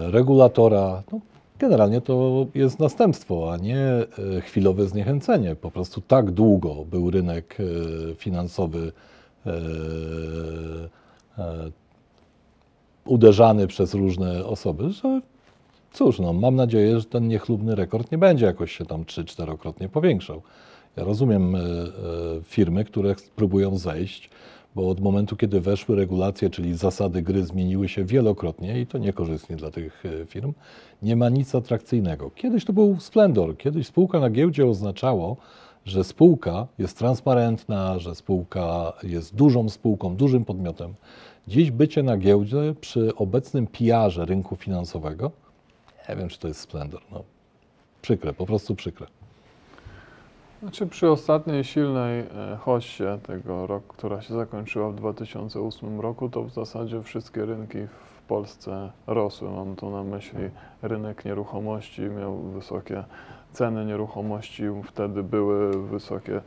regulatora. 0.00 1.02
No, 1.12 1.20
generalnie 1.58 2.00
to 2.00 2.46
jest 2.54 2.78
następstwo, 2.78 3.52
a 3.52 3.56
nie 3.56 3.82
chwilowe 4.40 4.86
zniechęcenie. 4.86 5.56
Po 5.56 5.70
prostu 5.70 6.00
tak 6.00 6.30
długo 6.30 6.84
był 6.84 7.10
rynek 7.10 7.58
finansowy 8.16 8.92
uderzany 13.04 13.66
przez 13.66 13.94
różne 13.94 14.46
osoby, 14.46 14.90
że 14.90 15.20
cóż, 15.92 16.18
no, 16.18 16.32
mam 16.32 16.56
nadzieję, 16.56 17.00
że 17.00 17.04
ten 17.04 17.28
niechlubny 17.28 17.74
rekord 17.74 18.12
nie 18.12 18.18
będzie 18.18 18.46
jakoś 18.46 18.76
się 18.76 18.86
tam 18.86 19.04
trzy, 19.04 19.24
czterokrotnie 19.24 19.88
powiększał. 19.88 20.42
Ja 20.96 21.04
rozumiem 21.04 21.54
e, 21.54 21.58
e, 21.58 21.62
firmy, 22.44 22.84
które 22.84 23.14
próbują 23.36 23.78
zejść, 23.78 24.30
bo 24.74 24.88
od 24.88 25.00
momentu, 25.00 25.36
kiedy 25.36 25.60
weszły 25.60 25.96
regulacje, 25.96 26.50
czyli 26.50 26.74
zasady 26.74 27.22
gry 27.22 27.44
zmieniły 27.44 27.88
się 27.88 28.04
wielokrotnie 28.04 28.80
i 28.80 28.86
to 28.86 28.98
niekorzystnie 28.98 29.56
dla 29.56 29.70
tych 29.70 30.02
e, 30.06 30.26
firm, 30.26 30.52
nie 31.02 31.16
ma 31.16 31.28
nic 31.28 31.54
atrakcyjnego. 31.54 32.30
Kiedyś 32.30 32.64
to 32.64 32.72
był 32.72 32.96
splendor, 33.00 33.56
kiedyś 33.56 33.86
spółka 33.86 34.20
na 34.20 34.30
giełdzie 34.30 34.66
oznaczało, 34.66 35.36
że 35.90 36.04
spółka 36.04 36.66
jest 36.78 36.98
transparentna, 36.98 37.98
że 37.98 38.14
spółka 38.14 38.92
jest 39.02 39.34
dużą 39.34 39.68
spółką, 39.68 40.16
dużym 40.16 40.44
podmiotem. 40.44 40.94
Dziś 41.48 41.70
bycie 41.70 42.02
na 42.02 42.16
giełdzie 42.16 42.74
przy 42.80 43.16
obecnym 43.16 43.66
PR-ze 43.66 44.24
rynku 44.24 44.56
finansowego, 44.56 45.30
nie 46.08 46.16
wiem, 46.16 46.28
czy 46.28 46.38
to 46.38 46.48
jest 46.48 46.60
splendor. 46.60 47.00
No, 47.12 47.22
przykre, 48.02 48.32
po 48.32 48.46
prostu 48.46 48.74
przykre. 48.74 49.06
Znaczy 50.62 50.86
przy 50.86 51.10
ostatniej 51.10 51.64
silnej 51.64 52.20
e, 52.20 52.56
hoście 52.60 53.18
tego 53.26 53.66
roku, 53.66 53.94
która 53.96 54.20
się 54.20 54.34
zakończyła 54.34 54.90
w 54.90 54.94
2008 54.94 56.00
roku, 56.00 56.28
to 56.28 56.42
w 56.42 56.50
zasadzie 56.50 57.02
wszystkie 57.02 57.44
rynki 57.44 57.78
w 57.86 58.22
Polsce 58.28 58.90
rosły. 59.06 59.50
Mam 59.50 59.76
tu 59.76 59.90
na 59.90 60.04
myśli 60.04 60.50
rynek 60.82 61.24
nieruchomości, 61.24 62.02
miał 62.02 62.36
wysokie 62.38 63.04
ceny 63.52 63.84
nieruchomości, 63.84 64.62
wtedy 64.84 65.22
były 65.22 65.86
wysokie 65.86 66.40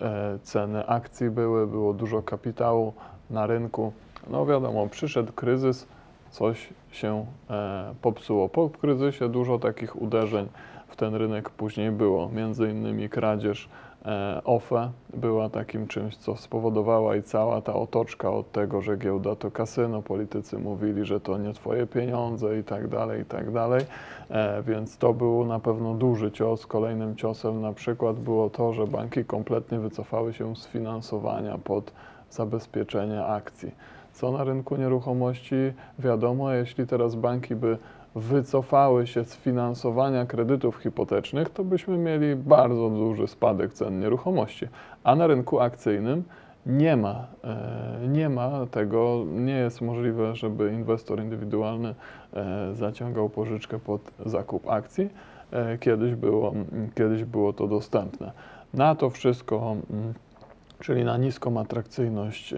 e, 0.00 0.38
ceny 0.42 0.86
akcji, 0.86 1.30
były, 1.30 1.66
było 1.66 1.92
dużo 1.92 2.22
kapitału 2.22 2.92
na 3.30 3.46
rynku. 3.46 3.92
No 4.30 4.46
wiadomo, 4.46 4.86
przyszedł 4.86 5.32
kryzys, 5.32 5.86
coś 6.30 6.68
się 6.90 7.26
e, 7.50 7.94
popsuło. 8.02 8.48
Po 8.48 8.70
kryzysie 8.70 9.28
dużo 9.28 9.58
takich 9.58 10.02
uderzeń 10.02 10.48
w 10.88 10.96
ten 10.96 11.14
rynek 11.14 11.50
później 11.50 11.90
było. 11.90 12.28
Między 12.28 12.70
innymi 12.70 13.08
kradzież 13.08 13.68
OFE 14.44 14.90
była 15.14 15.48
takim 15.48 15.86
czymś, 15.86 16.16
co 16.16 16.36
spowodowała 16.36 17.16
i 17.16 17.22
cała 17.22 17.60
ta 17.60 17.74
otoczka 17.74 18.30
od 18.30 18.52
tego, 18.52 18.82
że 18.82 18.96
giełda 18.96 19.36
to 19.36 19.50
kasyno. 19.50 20.02
Politycy 20.02 20.58
mówili, 20.58 21.04
że 21.04 21.20
to 21.20 21.38
nie 21.38 21.52
twoje 21.52 21.86
pieniądze 21.86 22.58
i 22.58 22.64
tak 22.64 22.88
dalej, 22.88 23.22
i 23.22 23.24
tak 23.24 23.52
dalej. 23.52 23.84
E, 24.30 24.62
więc 24.62 24.96
to 24.96 25.12
był 25.12 25.44
na 25.44 25.58
pewno 25.58 25.94
duży 25.94 26.32
cios. 26.32 26.66
Kolejnym 26.66 27.16
ciosem 27.16 27.60
na 27.60 27.72
przykład 27.72 28.16
było 28.16 28.50
to, 28.50 28.72
że 28.72 28.86
banki 28.86 29.24
kompletnie 29.24 29.78
wycofały 29.78 30.32
się 30.34 30.56
z 30.56 30.66
finansowania 30.66 31.58
pod 31.58 31.92
zabezpieczenie 32.30 33.24
akcji. 33.24 33.70
Co 34.12 34.32
na 34.32 34.44
rynku 34.44 34.76
nieruchomości 34.76 35.54
wiadomo, 35.98 36.52
jeśli 36.52 36.86
teraz 36.86 37.14
banki 37.14 37.56
by 37.56 37.78
wycofały 38.14 39.06
się 39.06 39.24
z 39.24 39.36
finansowania 39.36 40.26
kredytów 40.26 40.76
hipotecznych, 40.76 41.48
to 41.50 41.64
byśmy 41.64 41.98
mieli 41.98 42.36
bardzo 42.36 42.90
duży 42.90 43.26
spadek 43.26 43.72
cen 43.72 44.00
nieruchomości. 44.00 44.68
A 45.04 45.16
na 45.16 45.26
rynku 45.26 45.60
akcyjnym 45.60 46.24
nie 46.66 46.96
ma, 46.96 47.26
e, 47.44 48.08
nie 48.08 48.28
ma 48.28 48.66
tego, 48.70 49.24
nie 49.26 49.52
jest 49.56 49.80
możliwe, 49.80 50.36
żeby 50.36 50.72
inwestor 50.72 51.20
indywidualny 51.20 51.94
e, 52.34 52.74
zaciągał 52.74 53.28
pożyczkę 53.28 53.78
pod 53.78 54.00
zakup 54.26 54.70
akcji. 54.70 55.08
E, 55.52 55.78
Kiedyś 55.78 56.14
było, 56.14 56.52
kiedyś 56.94 57.24
było 57.24 57.52
to 57.52 57.68
dostępne. 57.68 58.32
Na 58.74 58.94
to 58.94 59.10
wszystko 59.10 59.76
czyli 60.80 61.04
na 61.04 61.16
niską 61.16 61.60
atrakcyjność 61.60 62.54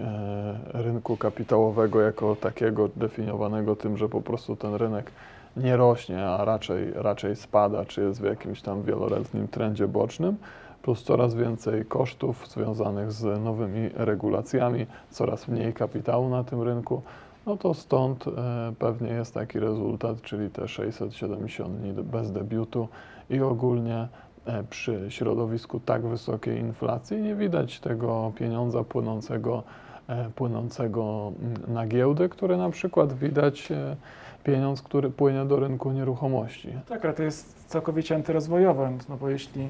rynku 0.73 1.17
kapitałowego 1.17 2.01
jako 2.01 2.35
takiego 2.35 2.89
definiowanego 2.95 3.75
tym, 3.75 3.97
że 3.97 4.09
po 4.09 4.21
prostu 4.21 4.55
ten 4.55 4.75
rynek 4.75 5.11
nie 5.57 5.77
rośnie, 5.77 6.25
a 6.25 6.45
raczej, 6.45 6.91
raczej 6.95 7.35
spada, 7.35 7.85
czy 7.85 8.01
jest 8.01 8.21
w 8.21 8.25
jakimś 8.25 8.61
tam 8.61 8.83
wieloletnim 8.83 9.47
trendzie 9.47 9.87
bocznym, 9.87 10.37
plus 10.81 11.03
coraz 11.03 11.35
więcej 11.35 11.85
kosztów 11.85 12.47
związanych 12.47 13.11
z 13.11 13.43
nowymi 13.43 13.89
regulacjami, 13.93 14.85
coraz 15.09 15.47
mniej 15.47 15.73
kapitału 15.73 16.29
na 16.29 16.43
tym 16.43 16.61
rynku, 16.61 17.01
no 17.45 17.57
to 17.57 17.73
stąd 17.73 18.27
e, 18.27 18.31
pewnie 18.79 19.09
jest 19.09 19.33
taki 19.33 19.59
rezultat, 19.59 20.21
czyli 20.21 20.49
te 20.49 20.67
670 20.67 21.77
dni 21.77 21.93
bez 21.93 22.31
debiutu 22.31 22.87
i 23.29 23.39
ogólnie 23.39 24.07
e, 24.45 24.63
przy 24.63 25.05
środowisku 25.09 25.79
tak 25.79 26.07
wysokiej 26.07 26.59
inflacji 26.59 27.21
nie 27.21 27.35
widać 27.35 27.79
tego 27.79 28.31
pieniądza 28.35 28.83
płynącego, 28.83 29.63
e, 30.07 30.29
płynącego 30.35 31.31
mm, 31.39 31.73
na 31.73 31.87
giełdę, 31.87 32.29
które 32.29 32.57
na 32.57 32.69
przykład 32.69 33.13
widać 33.13 33.69
pieniądz, 34.43 34.81
który 34.81 35.09
płynie 35.09 35.45
do 35.45 35.59
rynku 35.59 35.91
nieruchomości. 35.91 36.69
Tak, 36.89 37.05
ale 37.05 37.13
to 37.13 37.23
jest 37.23 37.67
całkowicie 37.67 38.15
antyrozwojowe, 38.15 38.91
no 39.09 39.17
bo 39.17 39.29
jeśli 39.29 39.69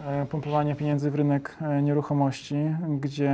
e, 0.00 0.26
pompowanie 0.26 0.74
pieniędzy 0.74 1.10
w 1.10 1.14
rynek 1.14 1.56
e, 1.60 1.82
nieruchomości, 1.82 2.56
gdzie 3.00 3.30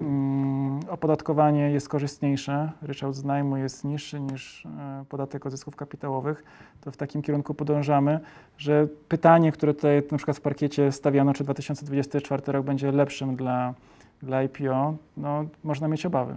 mm, 0.00 0.80
opodatkowanie 0.90 1.70
jest 1.70 1.88
korzystniejsze, 1.88 2.72
ryczałt 2.82 3.16
z 3.16 3.24
najmu 3.24 3.56
jest 3.56 3.84
niższy 3.84 4.20
niż 4.20 4.66
e, 4.66 5.04
podatek 5.08 5.46
od 5.46 5.52
zysków 5.52 5.76
kapitałowych, 5.76 6.44
to 6.80 6.90
w 6.90 6.96
takim 6.96 7.22
kierunku 7.22 7.54
podążamy, 7.54 8.20
że 8.58 8.86
pytanie, 9.08 9.52
które 9.52 9.74
tutaj 9.74 10.02
na 10.10 10.16
przykład 10.16 10.36
w 10.36 10.40
parkiecie 10.40 10.92
stawiano, 10.92 11.34
czy 11.34 11.44
2024 11.44 12.52
rok 12.52 12.66
będzie 12.66 12.92
lepszym 12.92 13.36
dla, 13.36 13.74
dla 14.22 14.42
IPO, 14.42 14.94
no 15.16 15.44
można 15.64 15.88
mieć 15.88 16.06
obawy. 16.06 16.34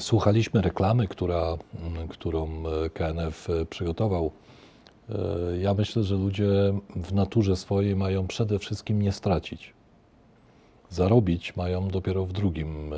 Słuchaliśmy 0.00 0.60
reklamy, 0.62 1.08
która, 1.08 1.56
m, 1.74 2.08
którą 2.08 2.48
e, 2.84 2.90
KNF 2.90 3.50
e, 3.50 3.64
przygotował. 3.66 4.30
E, 5.10 5.58
Ja 5.58 5.74
myślę, 5.74 6.02
że 6.02 6.14
ludzie 6.14 6.48
w 6.96 7.12
naturze 7.12 7.56
swojej 7.56 7.96
mają 7.96 8.26
przede 8.26 8.58
wszystkim 8.58 9.02
nie 9.02 9.12
stracić. 9.12 9.72
Zarobić 10.90 11.56
mają 11.56 11.88
dopiero 11.88 12.24
w 12.26 12.32
drugim, 12.32 12.90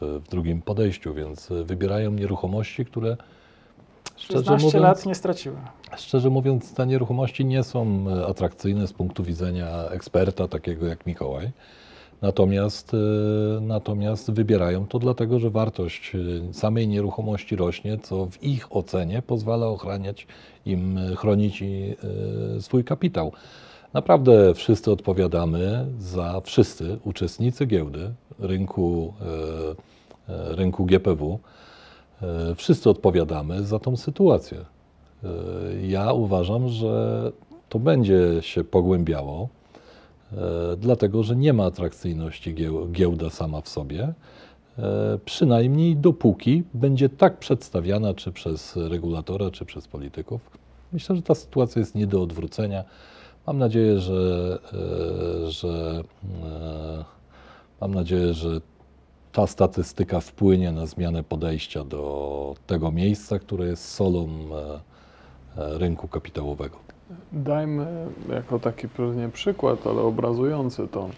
w, 0.00 0.20
drugim 0.30 0.62
podejściu, 0.62 1.14
więc 1.14 1.48
wybierają 1.64 2.10
nieruchomości, 2.10 2.84
które 2.84 3.16
szczerze 4.16 4.44
16 4.44 4.66
mówiąc, 4.66 4.82
lat 4.82 5.06
nie 5.06 5.14
straciły. 5.14 5.56
Szczerze 5.96 6.30
mówiąc, 6.30 6.74
te 6.74 6.86
nieruchomości 6.86 7.44
nie 7.44 7.62
są 7.64 8.04
atrakcyjne 8.28 8.86
z 8.86 8.92
punktu 8.92 9.24
widzenia 9.24 9.84
eksperta 9.90 10.48
takiego 10.48 10.86
jak 10.86 11.06
Mikołaj. 11.06 11.50
Natomiast, 12.22 12.94
e, 12.94 13.60
natomiast 13.60 14.30
wybierają 14.30 14.86
to 14.86 14.98
dlatego, 14.98 15.38
że 15.38 15.50
wartość 15.50 16.12
e, 16.14 16.54
samej 16.54 16.88
nieruchomości 16.88 17.56
rośnie, 17.56 17.98
co 17.98 18.26
w 18.26 18.42
ich 18.42 18.76
ocenie 18.76 19.22
pozwala 19.22 19.66
ochraniać 19.66 20.26
im, 20.66 20.98
e, 20.98 21.16
chronić 21.16 21.64
swój 22.60 22.84
kapitał. 22.84 23.32
Naprawdę 23.92 24.54
wszyscy 24.54 24.92
odpowiadamy 24.92 25.86
za 25.98 26.40
wszyscy 26.40 26.98
uczestnicy 27.04 27.66
giełdy 27.66 28.10
rynku, 28.38 29.14
rynku 30.28 30.86
GPW 30.86 31.38
Wszyscy 32.56 32.90
odpowiadamy 32.90 33.64
za 33.64 33.78
tą 33.78 33.96
sytuację. 33.96 34.58
Ja 35.82 36.12
uważam, 36.12 36.68
że 36.68 37.32
to 37.68 37.78
będzie 37.78 38.18
się 38.40 38.64
pogłębiało, 38.64 39.48
dlatego 40.76 41.22
że 41.22 41.36
nie 41.36 41.52
ma 41.52 41.64
atrakcyjności 41.64 42.54
gieł- 42.54 42.90
giełda 42.92 43.30
sama 43.30 43.60
w 43.60 43.68
sobie, 43.68 44.14
e, 44.78 45.18
przynajmniej 45.24 45.96
dopóki 45.96 46.62
będzie 46.74 47.08
tak 47.08 47.38
przedstawiana 47.38 48.14
czy 48.14 48.32
przez 48.32 48.76
regulatora, 48.76 49.50
czy 49.50 49.64
przez 49.64 49.88
polityków. 49.88 50.40
Myślę, 50.92 51.16
że 51.16 51.22
ta 51.22 51.34
sytuacja 51.34 51.80
jest 51.80 51.94
nie 51.94 52.06
do 52.06 52.22
odwrócenia. 52.22 52.84
Mam 53.46 53.58
nadzieję, 53.58 53.98
że, 54.00 54.58
e, 55.46 55.50
że 55.50 56.02
e, 56.44 57.04
mam 57.80 57.94
nadzieję, 57.94 58.34
że 58.34 58.60
ta 59.32 59.46
statystyka 59.46 60.20
wpłynie 60.20 60.72
na 60.72 60.86
zmianę 60.86 61.22
podejścia 61.22 61.84
do 61.84 62.54
tego 62.66 62.90
miejsca, 62.90 63.38
które 63.38 63.66
jest 63.66 63.84
solą 63.84 64.28
e, 64.28 64.80
e, 65.62 65.78
rynku 65.78 66.08
kapitałowego. 66.08 66.87
Dajmy 67.32 67.86
jako 68.28 68.58
taki 68.58 68.88
pewnie 68.88 69.28
przykład, 69.28 69.86
ale 69.86 70.02
obrazujący 70.02 70.88
to. 70.88 71.08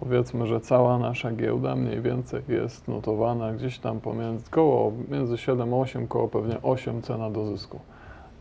Powiedzmy, 0.00 0.46
że 0.46 0.60
cała 0.60 0.98
nasza 0.98 1.32
giełda 1.32 1.76
mniej 1.76 2.00
więcej 2.02 2.42
jest 2.48 2.88
notowana 2.88 3.52
gdzieś 3.52 3.78
tam 3.78 4.00
pomiędzy 4.00 4.50
koło, 4.50 4.92
między 5.08 5.38
7 5.38 5.74
a 5.74 5.76
8, 5.76 6.08
koło 6.08 6.28
pewnie 6.28 6.62
8 6.62 7.02
cena 7.02 7.30
do 7.30 7.46
zysku. 7.46 7.80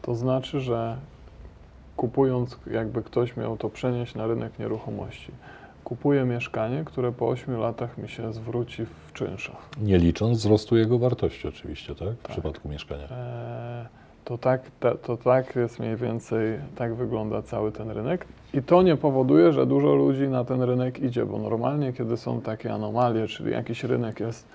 To 0.01 0.15
znaczy, 0.15 0.59
że 0.59 0.97
kupując, 1.97 2.59
jakby 2.71 3.03
ktoś 3.03 3.37
miał 3.37 3.57
to 3.57 3.69
przenieść 3.69 4.15
na 4.15 4.27
rynek 4.27 4.59
nieruchomości, 4.59 5.31
kupuje 5.83 6.23
mieszkanie, 6.25 6.83
które 6.85 7.11
po 7.11 7.27
8 7.27 7.57
latach 7.59 7.97
mi 7.97 8.09
się 8.09 8.33
zwróci 8.33 8.85
w 8.85 9.13
czynszach. 9.13 9.69
Nie 9.81 9.97
licząc 9.97 10.37
wzrostu 10.37 10.77
jego 10.77 10.99
wartości 10.99 11.47
oczywiście, 11.47 11.95
tak? 11.95 12.09
W 12.09 12.21
Tak. 12.21 12.31
przypadku 12.31 12.69
mieszkania. 12.69 13.03
Eee, 13.11 13.85
to 14.25 14.37
tak, 14.37 14.61
to, 15.03 15.17
tak 15.17 15.55
jest 15.55 15.79
mniej 15.79 15.95
więcej, 15.95 16.59
tak 16.75 16.95
wygląda 16.95 17.41
cały 17.41 17.71
ten 17.71 17.91
rynek. 17.91 18.25
I 18.53 18.61
to 18.61 18.81
nie 18.81 18.97
powoduje, 18.97 19.53
że 19.53 19.65
dużo 19.65 19.95
ludzi 19.95 20.27
na 20.27 20.45
ten 20.45 20.61
rynek 20.61 20.99
idzie, 20.99 21.25
bo 21.25 21.39
normalnie, 21.39 21.93
kiedy 21.93 22.17
są 22.17 22.41
takie 22.41 22.73
anomalie, 22.73 23.27
czyli 23.27 23.51
jakiś 23.51 23.83
rynek 23.83 24.19
jest 24.19 24.47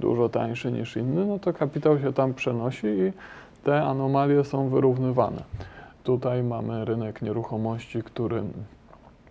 dużo 0.00 0.28
tańszy 0.28 0.72
niż 0.72 0.96
inny, 0.96 1.26
no 1.26 1.38
to 1.38 1.52
kapitał 1.52 1.98
się 1.98 2.12
tam 2.12 2.34
przenosi 2.34 2.86
i 2.86 3.12
te 3.64 3.82
anomalie 3.82 4.44
są 4.44 4.68
wyrównywane. 4.68 5.42
Tutaj 6.04 6.42
mamy 6.42 6.84
rynek 6.84 7.22
nieruchomości, 7.22 8.02
który 8.02 8.42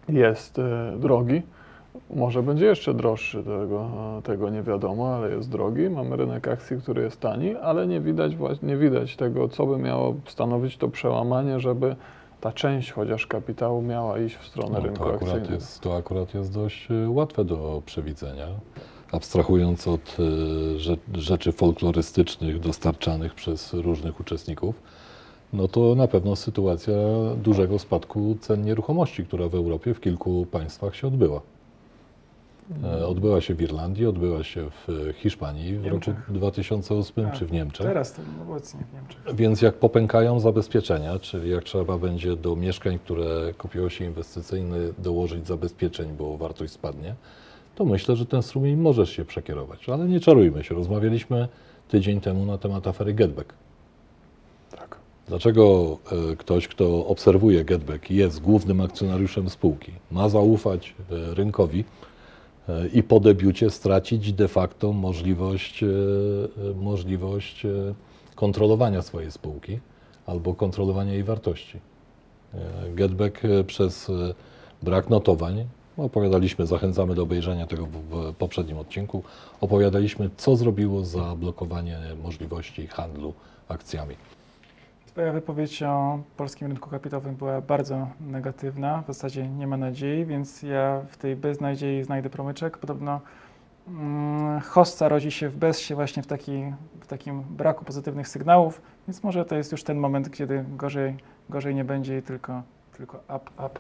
jest 0.10 0.60
e, 0.60 0.94
drogi. 0.98 1.42
Może 2.16 2.44
będzie 2.44 2.66
jeszcze 2.66 2.94
droższy, 2.94 3.44
tego, 3.44 3.90
tego 4.24 4.50
nie 4.50 4.64
wiadomo, 4.64 5.16
ale 5.16 5.30
jest 5.36 5.50
drogi. 5.50 5.90
Mamy 5.90 6.16
rynek 6.16 6.48
akcji, 6.48 6.78
który 6.82 7.02
jest 7.04 7.20
tani, 7.20 7.56
ale 7.56 7.88
nie 7.88 8.00
widać, 8.02 8.36
właśnie- 8.36 8.68
nie 8.68 8.78
widać 8.78 9.16
tego, 9.16 9.48
co 9.50 9.66
by 9.66 9.78
miało 9.78 10.16
stanowić 10.28 10.78
to 10.78 10.88
przełamanie, 10.90 11.60
żeby 11.60 11.96
ta 12.42 12.52
część 12.52 12.92
chociaż 12.92 13.28
kapitału 13.28 13.82
miała 13.82 14.20
iść 14.20 14.36
w 14.36 14.46
stronę 14.48 14.72
No, 14.80 14.80
rynku 14.86 15.00
to, 15.00 15.06
akurat 15.06 15.22
akcyjnego. 15.24 15.54
jest, 15.54 15.80
to 15.82 15.96
akurat 15.96 16.34
jest 16.34 16.54
dość 16.54 16.88
e, 16.92 17.10
łatwe 17.10 17.46
do 17.46 17.82
przewidzenia. 17.86 18.48
Abstrahując 19.12 19.88
od 19.88 20.18
rze- 20.78 20.98
rzeczy 21.14 21.52
folklorystycznych 21.52 22.60
dostarczanych 22.60 23.34
przez 23.36 23.74
różnych 23.74 24.20
uczestników, 24.20 24.76
no 25.54 25.68
to 25.68 25.96
na 25.96 26.08
pewno 26.08 26.36
sytuacja 26.36 26.94
dużego 27.44 27.80
spadku 27.80 28.36
cen 28.40 28.62
nieruchomości, 28.66 29.26
która 29.26 29.48
w 29.50 29.56
Europie 29.56 29.94
w 29.94 30.00
kilku 30.00 30.46
państwach 30.52 30.96
się 30.96 31.08
odbyła. 31.08 31.42
E, 32.84 33.08
Odbyła 33.08 33.42
się 33.42 33.56
w 33.56 33.62
Irlandii, 33.62 34.06
odbyła 34.06 34.44
się 34.44 34.70
w 34.70 34.90
e, 35.10 35.14
Hiszpanii 35.14 35.78
w 35.78 35.84
Niemczech. 35.84 36.16
roku 36.20 36.34
2008 36.34 37.26
Tak, 37.26 37.34
czy 37.34 37.46
w 37.46 37.52
Niemczech. 37.52 37.88
Teraz 37.88 38.14
to 38.14 38.22
obecnie 38.50 38.80
w 38.92 38.94
Niemczech. 38.94 39.36
Więc 39.36 39.62
jak 39.62 39.76
popękają 39.76 40.40
zabezpieczenia, 40.40 41.20
czyli 41.20 41.50
jak 41.50 41.64
trzeba 41.64 41.98
będzie 41.98 42.36
do 42.36 42.56
mieszkań, 42.56 43.00
które 43.00 43.54
kupiło 43.58 43.90
się 43.90 44.06
inwestycyjne, 44.06 44.78
dołożyć 44.98 45.48
zabezpieczeń, 45.48 46.10
bo 46.18 46.38
wartość 46.38 46.74
spadnie, 46.74 47.16
to 47.76 47.86
myślę, 47.86 48.16
że 48.16 48.26
ten 48.26 48.42
strumień 48.44 48.76
możesz 48.76 49.10
się 49.10 49.26
przekierować. 49.26 49.90
Ale 49.90 50.08
nie 50.08 50.20
czarujmy 50.20 50.64
się. 50.64 50.76
Rozmawialiśmy 50.76 51.48
tydzień 51.88 52.22
temu 52.22 52.46
na 52.46 52.58
temat 52.58 52.88
afery 52.88 53.14
Getback. 53.14 53.54
Tak. 54.78 54.98
Dlaczego 55.28 55.98
e, 56.32 56.36
ktoś, 56.36 56.68
kto 56.68 57.06
obserwuje 57.08 57.66
Getback 57.66 58.12
i 58.12 58.16
jest 58.16 58.42
głównym 58.42 58.82
akcjonariuszem 58.82 59.50
spółki, 59.50 59.92
ma 60.12 60.30
zaufać 60.30 60.96
rynkowi 61.10 61.84
i 62.94 63.04
po 63.04 63.20
debiucie 63.20 63.70
stracić 63.70 64.34
de 64.34 64.48
facto 64.48 64.94
możliwość, 64.94 65.84
e, 65.84 65.88
możliwość 66.76 67.66
e, 67.66 67.70
kontrolowania 68.36 69.02
swojej 69.02 69.32
spółki 69.32 69.80
albo 70.26 70.54
kontrolowania 70.54 71.14
jej 71.14 71.24
wartości? 71.24 71.80
E, 72.54 72.60
Getback 72.96 73.42
przez 73.68 74.12
brak 74.84 75.10
notowań, 75.10 75.66
opowiadaliśmy, 75.98 76.68
zachęcamy 76.68 77.16
do 77.16 77.24
obejrzenia 77.24 77.68
tego 77.68 77.86
w, 77.86 78.34
poprzednim 78.34 78.78
odcinku, 78.78 79.24
opowiadaliśmy, 79.62 80.30
co 80.38 80.56
zrobiło 80.56 81.06
zablokowanie 81.06 82.00
możliwości 82.24 82.88
handlu 82.88 83.34
akcjami. 83.68 84.16
Twoja 85.12 85.32
wypowiedź 85.32 85.84
o 85.84 86.20
polskim 86.38 86.68
rynku 86.68 86.90
kapitałowym 86.90 87.36
była 87.36 87.62
bardzo 87.62 88.08
negatywna. 88.22 89.02
W 89.02 89.08
zasadzie 89.08 89.48
nie 89.48 89.68
ma 89.68 89.78
nadziei, 89.78 90.26
więc 90.26 90.64
ja 90.64 91.02
w 91.10 91.18
tej 91.18 91.36
beznadziei 91.36 92.04
znajdę 92.04 92.30
promyczek. 92.30 92.78
Podobno 92.78 93.22
mm, 93.88 94.60
hossa 94.62 95.10
rodzi 95.10 95.32
się 95.32 95.50
w 95.50 95.56
bezsie 95.56 95.96
właśnie 95.96 96.24
w, 96.24 96.28
taki, 96.28 96.64
w 97.02 97.08
takim 97.08 97.42
braku 97.42 97.86
pozytywnych 97.86 98.28
sygnałów, 98.28 98.82
więc 99.08 99.24
może 99.24 99.46
to 99.46 99.56
jest 99.56 99.72
już 99.72 99.84
ten 99.84 99.98
moment, 99.98 100.32
kiedy 100.32 100.66
gorzej, 100.78 101.18
gorzej 101.50 101.76
nie 101.76 101.84
będzie 101.84 102.18
i 102.18 102.22
tylko, 102.22 102.62
tylko 102.98 103.18
up, 103.18 103.66
up. 103.66 103.80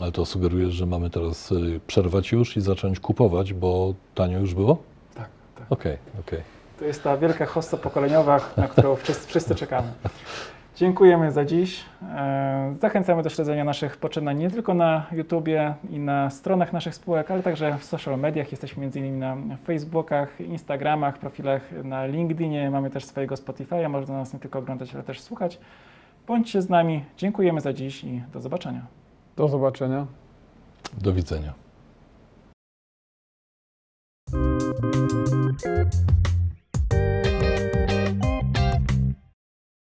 Ale 0.00 0.12
to 0.12 0.26
sugerujesz, 0.26 0.74
że 0.74 0.86
mamy 0.86 1.10
teraz 1.10 1.52
y, 1.52 1.80
przerwać 1.86 2.32
już 2.32 2.56
i 2.56 2.60
zacząć 2.60 3.00
kupować, 3.00 3.54
bo 3.54 3.94
tanio 4.14 4.38
już 4.38 4.54
było? 4.54 4.82
Tak, 5.14 5.28
tak. 5.58 5.72
Okej, 5.72 5.96
okej. 6.20 6.40
To 6.78 6.84
jest 6.84 7.02
ta 7.02 7.16
wielka 7.16 7.46
hossa 7.46 7.76
pokoleniowa, 7.76 8.40
na 8.56 8.68
którą 8.68 8.96
wszyscy, 8.96 9.28
wszyscy 9.28 9.54
czekamy. 9.54 9.92
Dziękujemy 10.76 11.32
za 11.32 11.44
dziś. 11.44 11.84
E, 12.02 12.74
zachęcamy 12.80 13.22
do 13.22 13.30
śledzenia 13.30 13.64
naszych 13.64 13.96
poczynań 13.96 14.38
nie 14.38 14.50
tylko 14.50 14.74
na 14.74 15.06
YouTubie 15.12 15.74
i 15.90 15.98
na 15.98 16.30
stronach 16.30 16.72
naszych 16.72 16.94
spółek, 16.94 17.30
ale 17.30 17.42
także 17.42 17.78
w 17.78 17.84
social 17.84 18.18
mediach. 18.18 18.50
Jesteśmy 18.50 18.84
m.in. 18.84 19.18
na 19.18 19.36
Facebookach, 19.64 20.40
Instagramach, 20.40 21.18
profilach 21.18 21.62
na 21.84 22.06
LinkedInie. 22.06 22.70
Mamy 22.70 22.90
też 22.90 23.04
swojego 23.04 23.34
Spotify'a. 23.34 23.90
Można 23.90 24.14
nas 24.14 24.32
nie 24.32 24.38
tylko 24.38 24.58
oglądać, 24.58 24.94
ale 24.94 25.02
też 25.02 25.20
słuchać. 25.20 25.58
Bądźcie 26.26 26.62
z 26.62 26.68
nami. 26.68 27.04
Dziękujemy 27.16 27.60
za 27.60 27.72
dziś 27.72 28.04
i 28.04 28.22
do 28.32 28.40
zobaczenia. 28.40 28.86
Do 29.36 29.48
zobaczenia. 29.48 30.06
Do 30.98 31.12
widzenia. 31.12 31.54